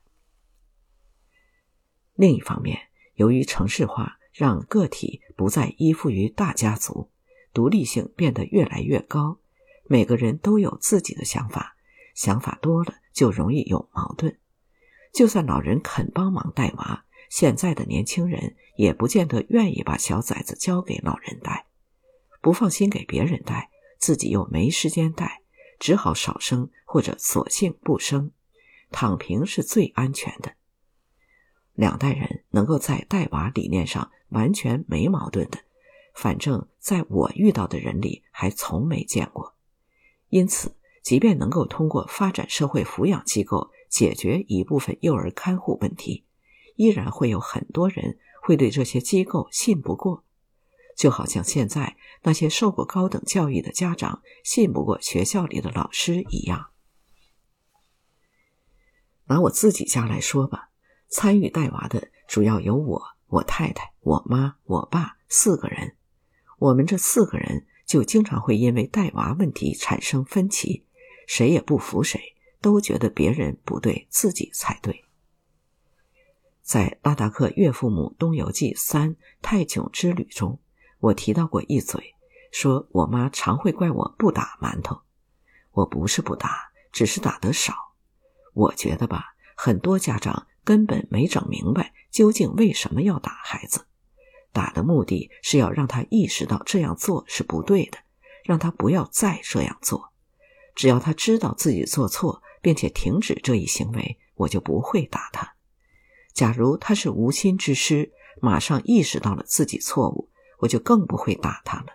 [2.15, 2.89] 另一方面，
[3.23, 7.09] 由于城市化让个体不再依附于大家族，
[7.55, 9.39] 独立性变得越来越高，
[9.85, 11.77] 每个人都有自己的想法。
[12.17, 14.37] 想法多了就容易有矛盾。
[15.13, 21.67] 就算老人肯帮忙带娃，现在的年轻人也不见得愿意把小崽子交给老人带，
[22.41, 25.43] 不放心给别人带，自己又没时间带，
[25.79, 28.33] 只好少生或者索性不生，
[28.91, 30.55] 躺平是最安全的。
[31.75, 35.59] 两代人能够在带娃理念上完全没矛盾的，
[36.15, 39.55] 反正在我遇到的人里还从没见过，
[40.29, 40.77] 因此。
[41.03, 46.25] 即便能够通过发展社会抚养机构解决一部分幼儿看护问题，
[46.77, 50.23] 依然会有很多人会对这些机构信不过，
[50.97, 56.71] 就好像现在那些受过高等教育的家长信不过学校里的老师一样。
[59.25, 60.71] 拿我自己家来说吧，
[61.13, 65.95] 参与带娃的主要有我、我太太、我妈、我爸四个人，
[66.59, 70.87] 我们这四个人就经常会因为带娃问题产生分歧。
[71.27, 72.19] 谁也不服谁，
[72.63, 75.05] 都觉得别人不对，自己才对。
[76.63, 80.59] 在拉达克岳父母东游记三泰囧之旅中，
[80.99, 82.15] 我提到过一嘴，
[82.51, 85.03] 说我妈常会怪我不打馒头。
[85.73, 87.75] 我不是不打，只是打得少。
[88.55, 93.87] 我觉得吧，很多家长根本没整明白究竟为什么要打孩子，
[94.53, 97.99] 打的目的是要让他意识到这样做是不对的，
[98.45, 100.13] 让他不要再这样做。
[100.75, 105.55] 只要他知道自己做错，并且停止这一行为，我就不会打他。
[106.33, 111.87] 假如他是无心之失，马上意识到了自己错误，我就更不会打他了。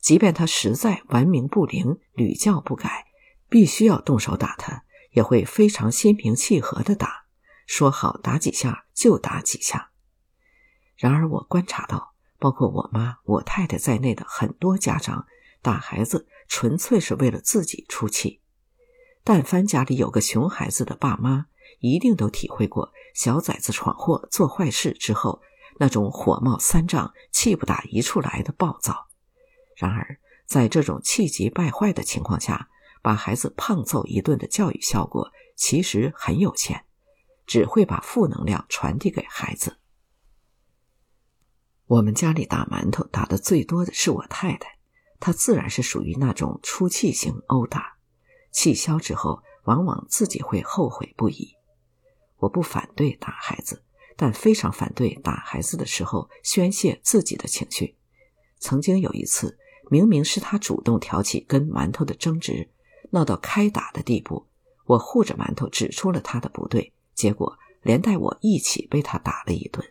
[0.00, 3.06] 即便他实在顽冥不灵、屡教不改，
[3.48, 7.24] 必须要动手打他，也会非常心平气和的打，
[7.68, 9.90] 说好打几下就打几下。
[10.96, 15.28] 然而，我观察到，包括我妈、我太太在内的很多家长
[15.62, 16.26] 打孩子。
[16.50, 18.40] 纯粹是为了自己出气。
[19.22, 21.44] 但凡家里有个熊孩子的爸妈，
[21.80, 25.42] 一定都体会过小崽子闯祸做坏事之后
[25.78, 29.08] 那种火冒三丈、气不打一处来的暴躁。
[29.76, 32.70] 然而，在这种气急败坏的情况下，
[33.02, 36.86] 把孩子胖揍一顿的教育效果其实很有限，
[37.48, 39.78] 只会把负能量传递给孩子。
[41.86, 44.78] 我们家里打馒头打的最多的是我太太，
[45.18, 47.96] 她自然是属于那种出气型殴打，
[48.52, 51.56] 气消之后往往自己会后悔不已。
[52.36, 53.82] 我不反对打孩子，
[54.14, 57.96] 但非常反对打孩子的时候宣泄自己的情绪。
[58.58, 59.58] 曾经有一次，
[59.90, 62.68] 明明是他主动挑起跟馒头的争执，
[63.12, 64.46] 闹到开打的地步，
[64.84, 69.84] 我护着馒头指出了他的不对，结果连带我一起被他打了一顿。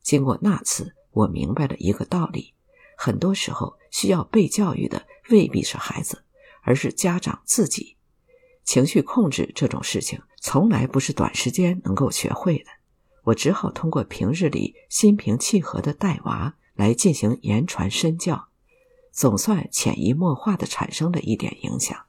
[0.00, 2.54] 经过那次，我明白了一个道理：
[2.96, 6.24] 很多时候需要被教育的未必是孩子，
[6.62, 7.98] 而是家长自己。
[8.64, 12.70] 情绪控制这种事情，从来不是短时间能够学会的。
[13.24, 18.48] 我只好通过平日里心平气和的带娃来进行言传身教，
[19.12, 22.06] 总算潜移默化的产生了一点影响。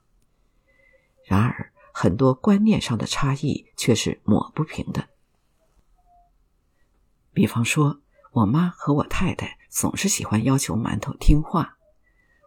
[1.25, 5.09] 然而，很多观念上的差异却是抹不平的。
[7.33, 7.99] 比方说，
[8.31, 11.77] 我妈和我太太总是喜欢要求馒头听话。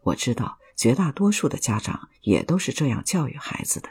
[0.05, 3.91] 我知道绝大多数的家长也都是这样教育孩子的，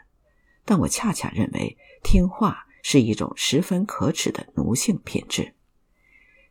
[0.65, 5.54] 但我恰恰认为听话是一种十分可耻的奴性品质。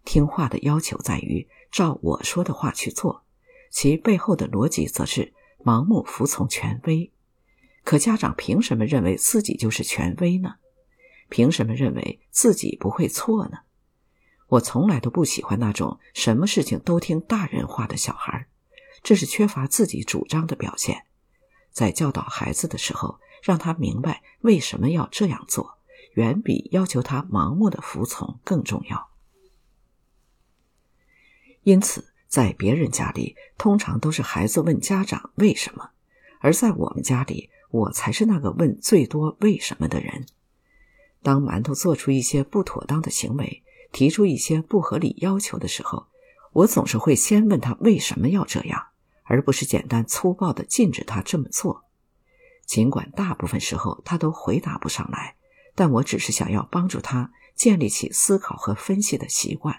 [0.05, 3.25] 听话的要求在于照我说的话去做，
[3.73, 7.13] 其背后的逻辑则是盲目服从权威。
[7.85, 10.57] 可家长凭什么认为自己就是权威呢？
[11.29, 13.59] 凭什么认为自己不会错呢？
[14.49, 18.49] 我从来都不喜欢那种什么事情都听大人话的小孩，
[19.03, 21.07] 这是缺乏自己主张的表现。
[21.71, 25.79] 在教导孩子的时候，让他明白为什么要这样做，
[26.15, 29.09] 远比要求他盲目的服从更重要。
[31.63, 35.91] 因此，在别人家里，通常都是孩子问家长为什么，
[36.41, 40.27] 而在我们家里，我才是那个问最多为什么的人。
[41.23, 46.07] 当馒头做出一些不妥当的行为，提出一些不合理要求的时候，
[46.53, 48.89] 我总是会先问他为什么要这样，
[49.25, 51.85] 而不是简单粗暴的禁止他这么做。
[52.67, 55.37] 尽管大部分时候他都回答不上来，
[55.75, 59.77] 但我只是想要帮助他建立起思考和分析的习惯。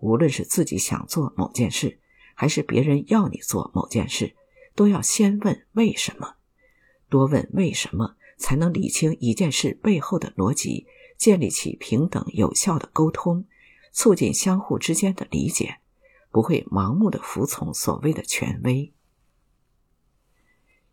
[0.00, 1.98] 无论是自己想做某件事，
[2.34, 4.34] 还是别人要你做某件事，
[4.74, 6.36] 都要先问为什么。
[7.10, 10.86] 多问为什么，才能理清一件事背后的逻辑。
[11.18, 13.44] 建立起平等有效的沟通，
[13.92, 15.80] 促进相互之间的理解，
[16.30, 18.90] 不会盲目的服从所谓的权威。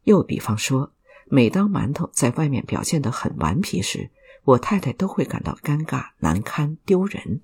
[0.04, 0.92] 又比方说，
[1.28, 4.12] 每当馒头在外面表现得很顽皮时，
[4.44, 7.40] 我太太都会感到尴尬、难堪、丢人。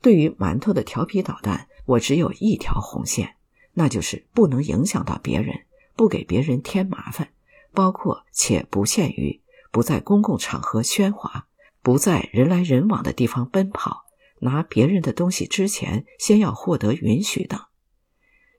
[0.00, 3.36] 对于馒头的调皮捣蛋，我只有一条红线，
[3.74, 7.32] 那就是不能影响到别人，不给别人添麻烦，
[7.72, 9.42] 包括且不限于。
[9.70, 11.48] 不在公共场合喧哗，
[11.82, 14.04] 不在人来人往的地方奔跑，
[14.38, 17.60] 拿别人的东西之前先要获得允许等。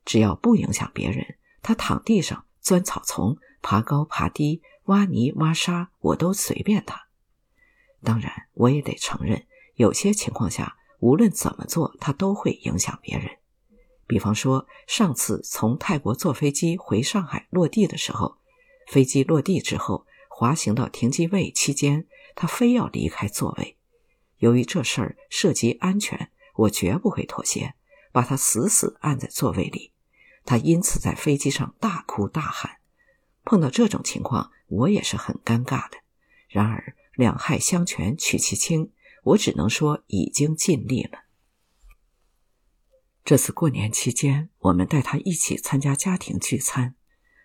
[0.03, 7.07] 只要不影响别人，他躺地上、钻草丛、爬高爬低、挖泥挖沙，我都随便他。
[8.03, 13.37] 当然，我也得承认，有些情况下，无论怎么做，他都会影响别人。
[14.07, 18.37] 比方说，上次从泰国坐飞机回上海落地的时候，
[18.87, 20.05] 飞机落地之后。
[20.37, 23.77] 滑行到停机位期间，他非要离开座位。
[24.39, 27.73] 由于这事儿涉及安全，我绝不会妥协，
[28.11, 29.93] 把他死死按在座位里。
[30.43, 32.79] 他因此在飞机上大哭大喊。
[33.45, 35.99] 碰到这种情况，我也是很尴尬的。
[36.49, 38.91] 然而两害相权取其轻，
[39.23, 41.19] 我只能说已经尽力了。
[43.25, 46.93] 这次过年期间，我们带他一起参加家庭聚餐，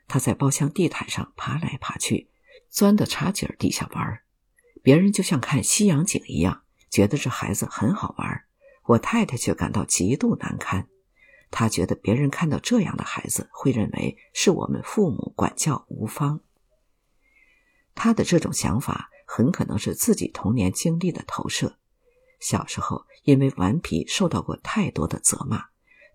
[0.06, 2.28] 他在包厢地毯上爬来爬去。
[2.68, 4.20] 钻到茶几底下玩，
[4.82, 8.44] 别人就像看西洋景一样，觉得这孩子很好玩。
[8.88, 10.86] 我太太却感到极度难堪，
[11.50, 16.40] 她觉得别人看到这样的孩子会认为是我们父母管教无方。
[17.94, 21.78] 她的这种想法很可能是自己童年经历的投射，
[22.38, 25.64] 小时候因为顽皮受到过太多的责骂，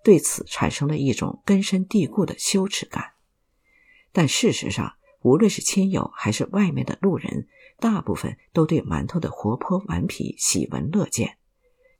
[0.05, 3.13] 对此产生了一种根深蒂固的羞耻感。
[4.11, 7.47] 但事实上，无论是亲友还是外面的路人，
[7.79, 11.39] 大部分都对馒头的活泼顽皮喜闻乐见。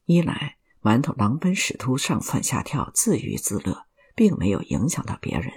[0.06, 5.50] 一来，馒头狼奔使突、上蹿下跳、自娱自乐，并没有影响到别人；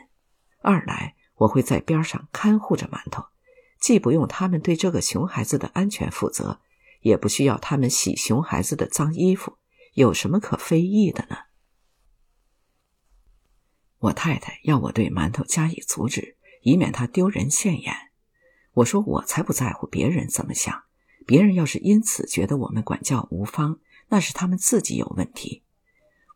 [0.63, 3.27] 二来，我会在边上看护着馒头，
[3.79, 6.63] 既不用他们对这个熊孩子的安全负责，
[7.03, 9.59] 也不需要他们洗熊孩子的脏衣服，
[9.93, 11.37] 有什么可非议的呢？
[13.99, 16.37] 我太太要我对馒头加以阻止。
[16.63, 17.95] 以免他丢人现眼，
[18.75, 20.83] 我说我才不在乎别人怎么想，
[21.25, 23.79] 别人要是因此觉得我们管教无方，
[24.09, 25.63] 那是他们自己有问题。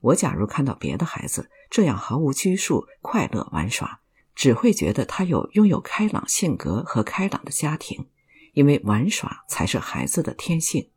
[0.00, 4.00] 我假如看到别的孩子这样毫无拘束、快乐玩耍，
[4.34, 8.06] 只会觉得他有拥有开朗性格和开朗的家庭，
[8.52, 10.88] 因为玩耍才是孩子的天性。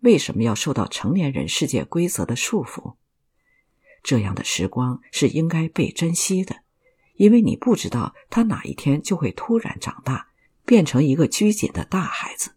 [0.00, 2.94] 为什么要受到成年人世界规则的束缚？
[4.02, 6.56] 这样的时光是应该被珍惜的，
[7.16, 10.28] 因为你不知道他哪一天就会突然长大，
[10.64, 12.52] 变成一个拘谨的大孩子。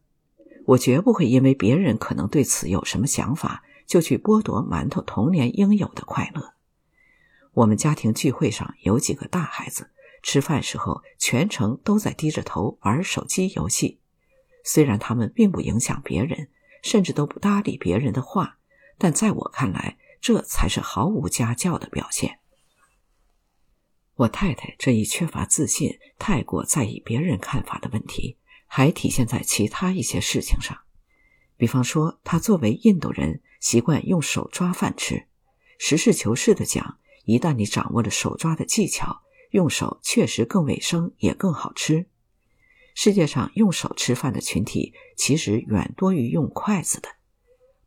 [0.66, 6.54] 我绝不会因为别人可能对此有什么想法，就去剥夺馒头童年应有的快乐。
[7.54, 9.89] 我们家庭聚会上有几个大孩子，
[10.24, 14.00] 吃饭时候全程都在低着头玩手机游戏。
[14.64, 16.48] 虽然他们并不影响别人，
[16.84, 18.58] 甚至都不搭理别人的话，
[18.98, 22.39] 但在我看来，这才是毫无家教的表现。
[24.15, 28.38] 我太太这一缺乏自信、太过在意别人看法的问题。
[28.74, 30.78] 还体现在其他一些事情上，
[31.57, 35.28] 比方说，他作为印度人习惯用手抓饭吃。
[35.78, 42.07] 实事求是的讲，一旦你掌握了手抓的技巧，用手确实更卫生，也更好吃。
[42.95, 47.09] 世界上用手吃饭的群体其实远多于用筷子的，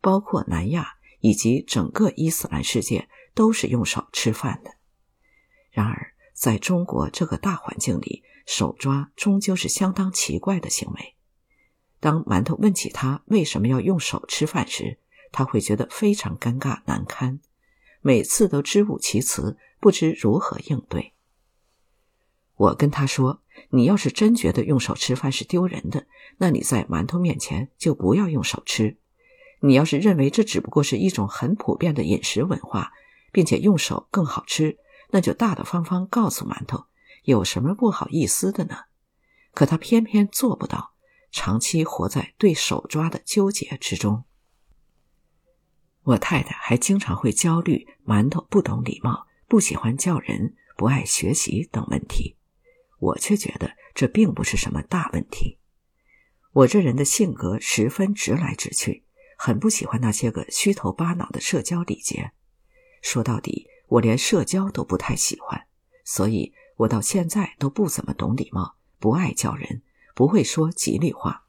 [0.01, 0.94] 包括南亚
[1.25, 4.75] 以及整个伊斯兰世界都是用手吃饭的。
[5.71, 11.15] 然而，在中国这个大环境里，手抓终究是相当奇怪的行为。
[11.99, 14.99] 当馒头问起他为什么要用手吃饭时，
[15.31, 17.39] 他会觉得非常尴尬难堪，
[18.01, 21.13] 每次都支吾其词，不知如何应对。
[22.55, 26.05] 我跟他说：“你要是真觉得用手吃饭是丢人的，
[26.37, 28.97] 那你在馒头面前就不要用手吃。
[29.65, 32.91] 你要是认为这只不过是一种很普遍的饮食文化，
[33.31, 34.77] 并且用手更好吃，
[35.09, 36.85] 那就大大方方告诉馒头。”
[37.25, 38.81] 有什么不好意思的呢？
[39.51, 40.93] 可他偏偏做不到，
[41.31, 44.25] 长期活在对手抓的纠结之中。
[46.03, 52.35] 我太太还经常会焦虑馒头不懂礼貌、不喜欢叫人、不爱学习等问题，
[52.99, 55.57] 我却觉得这并不是什么大问题。
[56.51, 59.04] 我这人的性格十分直来直去，
[59.37, 62.31] 很不喜欢那些个虚头巴脑的社交礼节。
[63.01, 65.65] 说到底，我连社交都不太喜欢，
[66.03, 66.53] 所以。
[66.77, 69.81] 我到现在都不怎么懂礼貌，不爱叫人，
[70.13, 71.45] 不会说吉利话。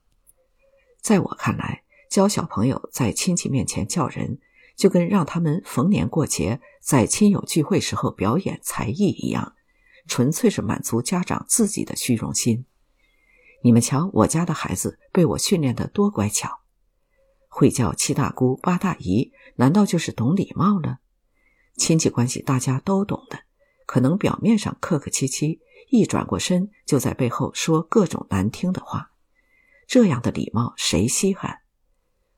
[1.00, 4.38] 在我看来，教小朋友在亲戚面前叫人，
[4.76, 9.56] 就跟让他们逢年过节在亲友聚会时候表演才艺一样，
[10.06, 12.64] 纯粹是满足家长自己的虚荣心。
[13.64, 16.60] 你们瞧，我家的孩子被我训练得多乖巧，
[17.48, 20.98] 会叫七大姑八大姨，难道就是懂礼貌了？
[21.76, 23.40] 亲戚关系大家都懂的。
[23.86, 29.12] 可能表面上客客气气，一转过身就在背后说各种难听的话，
[29.86, 31.60] 这样的礼貌谁稀罕？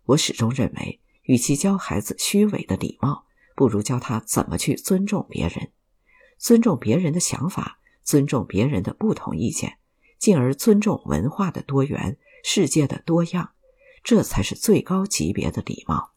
[0.05, 3.25] 我始终认为，与其教孩子虚伪的礼貌，
[3.57, 5.73] 不如教他怎么去尊重别人，
[6.37, 9.79] 尊重别人的想法，尊重别人的不同意见，
[10.19, 13.53] 进而尊重文化的多元、世界的多样，
[14.03, 16.13] 这才是最高级别的礼貌。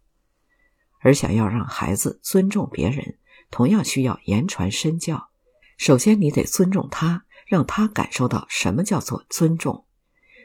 [1.00, 3.18] 而想要让孩子尊重别人，
[3.50, 5.30] 同样需要言传身教。
[5.78, 9.86] 首先，你得尊重他，让他感受到什么叫做尊重，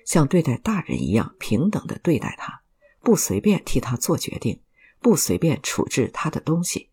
[0.07, 2.63] 像对待大人一样平等的对待他，
[3.03, 4.63] 不随便替他做决定，
[5.01, 6.89] 不随便处置他的东西。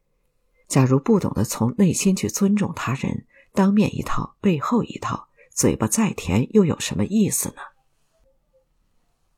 [0.67, 7.61] 假如不懂得从内心去尊重他人，当面一套，背后一套，嘴巴再甜又有什么意思呢？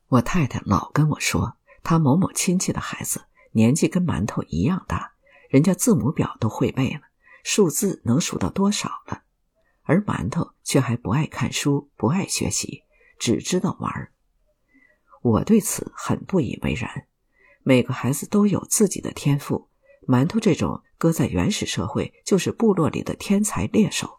[0.08, 5.12] 我太太老跟我说，她某某亲戚的孩子年纪跟馒头一样大。
[5.48, 7.00] 人家字母表都会背了，
[7.44, 9.22] 数字能数到多少了？
[9.84, 12.82] 而馒头却还不爱看书，不爱学习，
[13.18, 14.10] 只知道玩。
[15.22, 17.06] 我对此很不以为然。
[17.62, 19.68] 每个孩子都有自己的天赋，
[20.06, 24.18] 馒头这种搁在原始社会就是部落里的天才猎手，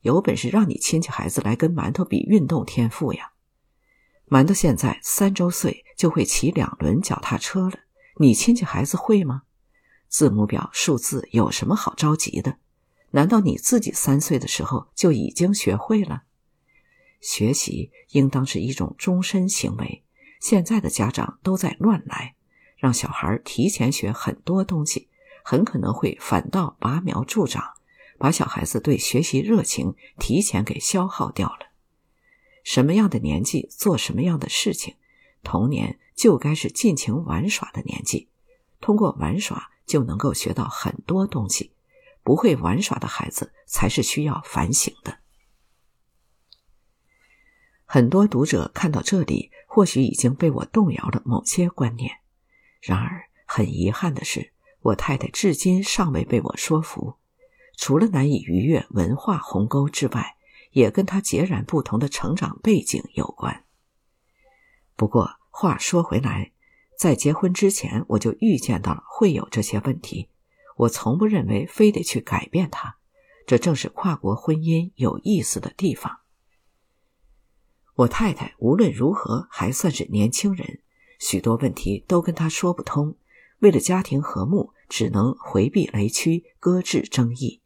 [0.00, 3.32] 有本事让你亲戚孩子来跟馒头比运动天赋呀！
[4.30, 7.78] 馒头现在三周岁就会骑两轮脚踏车了，
[8.18, 9.42] 你亲戚孩子会吗？
[10.08, 12.58] 字母表数字有什么好着急的？
[13.12, 16.24] 难道你自己三岁的时候就已经学会了？
[17.20, 20.04] 学习应当是一种终身行为。
[20.40, 22.34] 现在的家长都在乱来，
[22.76, 25.08] 让小孩提前学很多东西，
[25.42, 27.64] 很可能会反倒拔苗助长，
[28.18, 31.67] 把小孩子对学习热情提前给消耗掉了。
[32.68, 34.96] 什么样的年纪做什么样的事情，
[35.42, 38.28] 童年就该是尽情玩耍的年纪，
[38.80, 39.70] 通过玩耍。
[39.88, 41.72] 就能够学到很多东西。
[42.22, 45.16] 不会玩耍的孩子才是需要反省的。
[47.86, 52.18] 很多读者看到这里，或许已经被我动摇了某些观念。
[52.82, 57.14] 然而，很遗憾的是，我太太至今尚未被我说服。
[57.78, 60.36] 除了难以逾越文化鸿沟之外，
[60.70, 63.64] 也跟他截然不同的成长背景有关。
[64.96, 66.52] 不过话说回来，
[66.98, 70.28] 在结婚之前，我就预见到了会有这些问题。
[70.76, 72.96] 我从不认为非得去改变它，
[73.46, 76.20] 这正是跨国婚姻有意思的地方。
[77.94, 80.80] 我太太无论如何还算是年轻人，
[81.18, 83.16] 许多问题都跟她说不通。
[83.58, 87.60] 为了家庭和睦，只能回避雷区，搁置争议。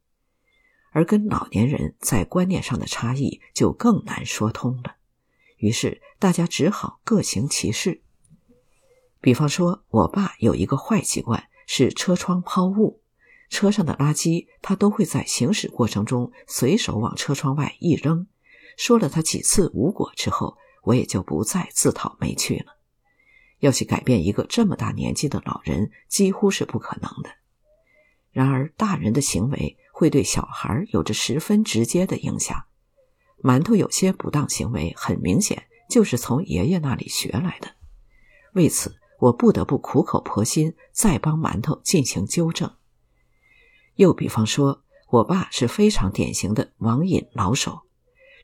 [0.93, 4.97] 而跟老年人在观念上的差异就更难说通了。
[5.57, 8.03] 于是大家只好各行其事。
[9.21, 13.01] 比方说，我爸有一个坏习惯是车窗抛物，
[13.49, 18.27] 车上的垃圾他都会在行驶过程中随手往车窗外一扔。
[18.77, 22.77] 说了他几次无果之后，我也就不再自讨没趣了。
[23.61, 27.31] 要去改变一个这么大年纪的老人，几乎是不可能的。
[28.33, 32.65] 然而，大人的行为会对小孩有着十分直接的影响。
[33.41, 37.77] 馒头有些不当行为，很明显就是从爷爷那里学来的。
[38.55, 42.75] 为此，我不得不苦口婆心再帮馒头进行纠正。
[43.95, 47.83] 又比方说，我爸是非常典型的网瘾老手，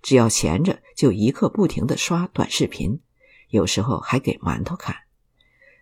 [0.00, 3.00] 只要闲着就一刻不停的刷短视频，
[3.48, 4.94] 有时候还给馒头看。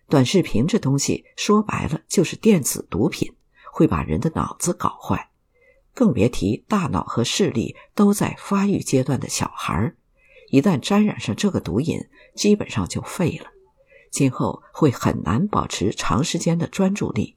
[0.09, 3.37] 短视频这东西说白了就是电子毒品，
[3.71, 5.33] 会把人的脑子搞坏。
[5.97, 9.95] 更别提大脑和视力都在发育阶段的小孩
[10.51, 11.99] 一旦沾染上这个毒瘾，
[12.35, 13.47] 基本上就废了，
[14.11, 17.37] 今后会很难保持长时间的专注力。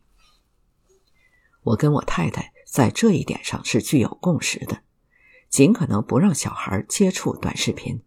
[1.64, 4.82] 我跟我太太在这一点上是具有共识的，
[5.49, 8.01] 尽可能不让小孩接触短视频，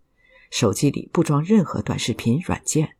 [0.50, 2.96] 手机里不装任何短视频软件。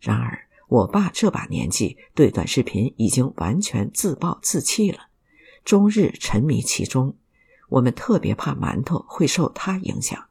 [0.00, 5.10] 然而，我爸这把年纪对短视频已经完全自暴自弃了。
[5.66, 7.16] 终日沉迷其中，
[7.68, 10.28] 我们特别怕馒头会受他影响，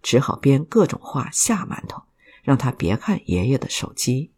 [0.00, 2.04] 只好编各种话吓馒头，
[2.44, 4.30] 让他别看爷爷的手机。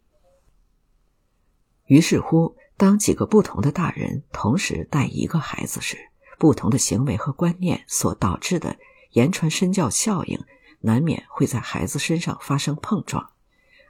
[1.85, 8.79] 于是乎，当几个不同的大人同时带一个孩子时，不同的行为和观念所导致的
[9.11, 10.43] 言传身教效应，
[10.79, 13.33] 难免会在孩子身上发生碰撞，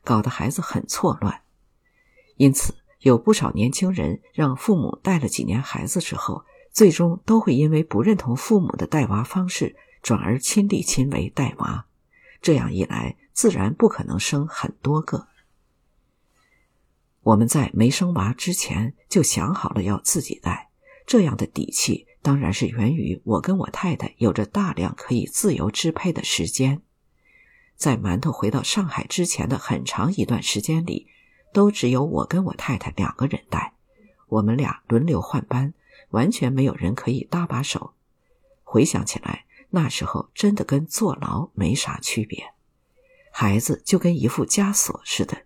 [0.04, 1.42] 搞得孩子很错乱。
[2.36, 2.76] 因此。
[3.04, 6.44] 有不少年轻人让父母带了几年孩子之后，
[6.80, 11.86] 最终都会因为不认同父母的带娃方式，转而亲力亲为带娃。
[12.42, 15.28] 这样一来，自然不可能生很多个。
[17.20, 20.70] 我们在没生娃之前就想好了要自己带，
[21.06, 26.82] 这样的底气当然是源于我跟我太太有着大量可以自由支配的时间。
[27.76, 31.10] 在馒头回到上海之前的很长一段时间里。
[31.52, 33.74] 都只有我跟我太太两个人带，
[34.28, 35.74] 我们俩轮流换班，
[36.10, 37.94] 完全没有人可以搭把手。
[38.64, 42.54] 回想起来，那时候真的跟坐牢没啥区别。
[43.32, 45.44] 孩子就跟一副枷锁似的，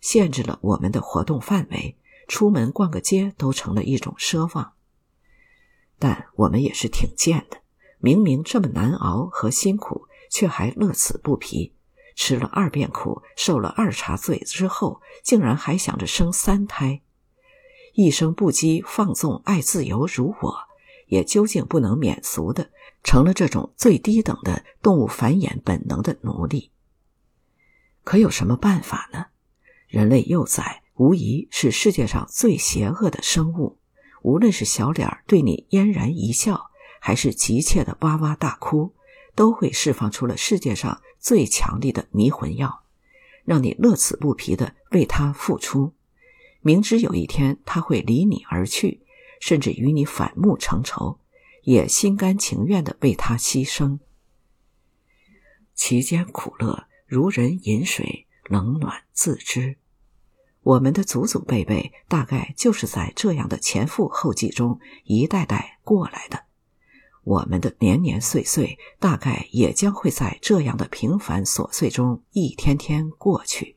[0.00, 1.96] 限制了我们的活动范围，
[2.28, 4.72] 出门逛个街都成了一种奢望。
[5.98, 7.58] 但我们也是挺贱的，
[7.98, 11.72] 明明这么难熬和辛苦，却还乐此不疲。
[12.14, 17.02] 吃了二遍苦，受了二茬罪之后，竟然还想着生三胎，
[17.96, 20.54] 一生不羁放纵爱自由，如我，
[21.06, 22.70] 也究竟不能免俗的
[23.02, 26.70] 成了这种最低等的动物繁衍本能的奴隶。
[28.04, 29.28] 可有什么办法呢？
[29.88, 33.78] 人类幼崽无疑是世界上最邪恶的生物，
[34.20, 36.70] 无论是小脸儿对你嫣然一笑，
[37.00, 38.92] 还是急切的哇哇大哭。
[39.34, 42.84] 都会释放出了世界上最强力的迷魂药，
[43.44, 45.92] 让你乐此不疲的为他付出，
[46.66, 49.00] 明知有一天他会离你而去，
[49.38, 51.20] 甚至与你反目成仇，
[51.62, 54.00] 也心甘情愿的为他牺牲。
[55.76, 59.76] 其间苦乐，如人饮水，冷暖自知。
[60.62, 66.46] 我们的祖祖辈辈大概就是在这样的前赴后继中一代代过来的。
[67.22, 73.75] 我们的年年岁岁，大概也将会在这样的平凡琐碎中一天天过去。